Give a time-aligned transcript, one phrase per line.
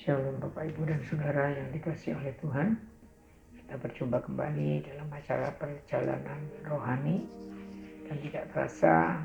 [0.00, 2.72] Shalom Bapak Ibu dan Saudara yang dikasih oleh Tuhan.
[3.52, 7.28] Kita berjumpa kembali dalam acara perjalanan rohani
[8.08, 9.20] dan tidak terasa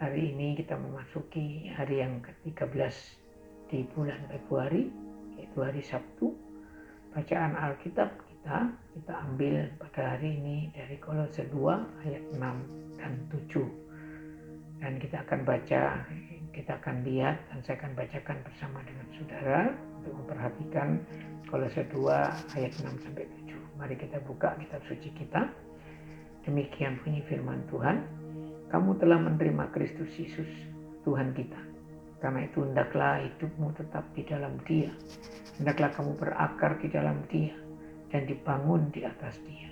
[0.00, 2.88] hari ini kita memasuki hari yang ke-13
[3.68, 4.88] di bulan Februari
[5.36, 6.32] yaitu hari Sabtu.
[7.12, 11.52] Bacaan Alkitab kita kita ambil pada hari ini dari Kolose 2
[12.08, 14.80] ayat 6 dan 7.
[14.80, 16.00] Dan kita akan baca
[16.56, 19.60] kita akan lihat dan saya akan bacakan bersama dengan saudara
[20.00, 20.88] untuk memperhatikan
[21.52, 23.76] Kolose 2 ayat 6 sampai 7.
[23.76, 25.52] Mari kita buka kitab suci kita.
[26.48, 28.00] Demikian bunyi firman Tuhan.
[28.72, 30.48] Kamu telah menerima Kristus Yesus,
[31.04, 31.60] Tuhan kita.
[32.24, 34.88] Karena itu hendaklah hidupmu tetap di dalam Dia.
[35.60, 37.52] Hendaklah kamu berakar di dalam Dia
[38.08, 39.68] dan dibangun di atas Dia.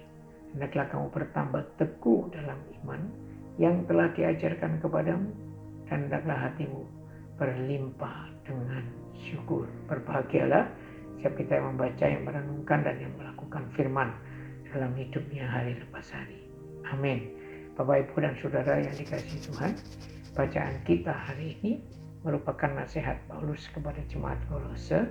[0.52, 3.00] Hendaklah kamu bertambah teguh dalam iman
[3.56, 5.53] yang telah diajarkan kepadamu
[5.94, 6.82] hendaklah hatimu
[7.38, 8.84] berlimpah dengan
[9.14, 9.66] syukur.
[9.86, 10.70] Berbahagialah
[11.16, 14.12] setiap kita yang membaca, yang merenungkan, dan yang melakukan firman
[14.74, 16.44] dalam hidupnya hari lepas hari.
[16.90, 17.32] Amin.
[17.74, 19.72] Bapak, Ibu, dan Saudara yang dikasih Tuhan,
[20.36, 21.82] bacaan kita hari ini
[22.22, 25.06] merupakan nasihat Paulus kepada jemaat Kolose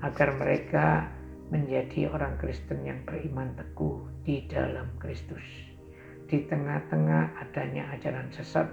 [0.00, 1.06] agar mereka
[1.50, 5.42] menjadi orang Kristen yang beriman teguh di dalam Kristus.
[6.30, 8.70] Di tengah-tengah adanya ajaran sesat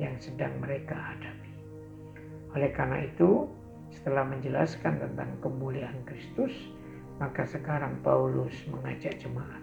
[0.00, 1.52] yang sedang mereka hadapi.
[2.56, 3.46] Oleh karena itu,
[3.92, 6.50] setelah menjelaskan tentang kemuliaan Kristus,
[7.20, 9.60] maka sekarang Paulus mengajak jemaat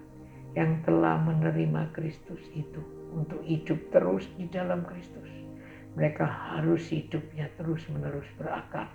[0.54, 2.80] yang telah menerima Kristus itu
[3.12, 5.26] untuk hidup terus di dalam Kristus.
[5.98, 8.94] Mereka harus hidupnya terus-menerus berakar,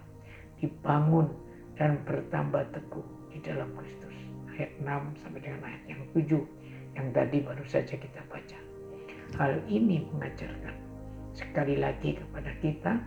[0.63, 1.27] dibangun
[1.75, 4.15] dan bertambah teguh di dalam Kristus.
[4.55, 6.39] Ayat 6 sampai dengan ayat yang 7
[6.95, 8.59] yang tadi baru saja kita baca.
[9.41, 10.92] Hal ini mengajarkan
[11.33, 13.01] sekali lagi kepada kita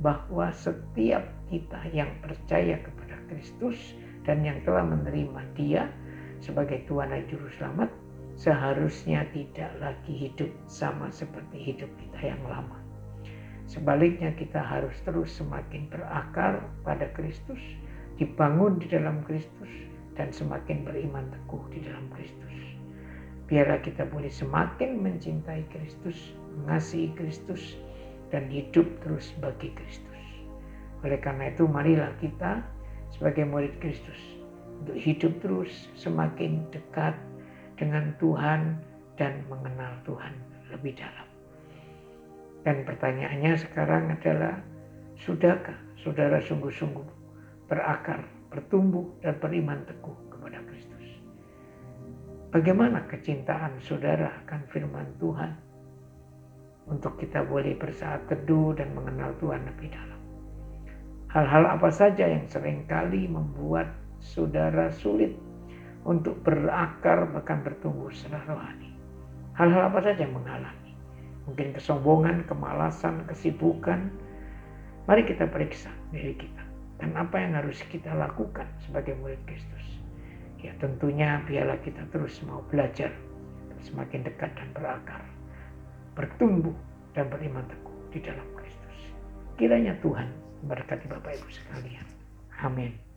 [0.00, 3.96] bahwa setiap kita yang percaya kepada Kristus
[4.28, 5.88] dan yang telah menerima Dia
[6.42, 7.90] sebagai Tuhan dan Juru Selamat
[8.36, 12.80] seharusnya tidak lagi hidup sama seperti hidup kita yang lama.
[13.70, 17.60] Sebaliknya kita harus terus semakin berakar pada Kristus,
[18.18, 19.70] dibangun di dalam Kristus,
[20.12, 22.56] dan semakin beriman teguh di dalam Kristus.
[23.48, 27.80] Biarlah kita boleh semakin mencintai Kristus mengasihi Kristus
[28.28, 30.22] dan hidup terus bagi Kristus.
[31.02, 32.62] Oleh karena itu marilah kita
[33.12, 34.18] sebagai murid Kristus
[34.82, 37.14] untuk hidup terus semakin dekat
[37.76, 38.78] dengan Tuhan
[39.20, 40.32] dan mengenal Tuhan
[40.72, 41.28] lebih dalam.
[42.62, 44.62] Dan pertanyaannya sekarang adalah,
[45.18, 47.06] sudahkah saudara sungguh-sungguh
[47.66, 48.22] berakar,
[48.54, 51.06] bertumbuh, dan beriman teguh kepada Kristus?
[52.54, 55.71] Bagaimana kecintaan saudara akan firman Tuhan?
[56.90, 60.20] Untuk kita boleh bersaat teduh dan mengenal Tuhan lebih dalam.
[61.30, 63.88] Hal-hal apa saja yang sering kali membuat
[64.20, 65.32] saudara sulit
[66.02, 68.90] untuk berakar bahkan bertumbuh secara rohani.
[69.56, 70.92] Hal-hal apa saja yang menghalangi.
[71.48, 74.12] Mungkin kesombongan, kemalasan, kesibukan.
[75.08, 76.62] Mari kita periksa diri kita.
[77.02, 79.86] Dan apa yang harus kita lakukan sebagai murid Kristus.
[80.62, 83.10] Ya tentunya biarlah kita terus mau belajar.
[83.82, 85.26] Semakin dekat dan berakar
[86.12, 86.74] bertumbuh
[87.16, 88.98] dan beriman teguh di dalam Kristus.
[89.56, 90.28] Kiranya Tuhan
[90.64, 92.06] memberkati Bapak Ibu sekalian.
[92.62, 93.11] Amin.